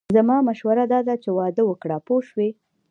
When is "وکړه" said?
1.65-1.97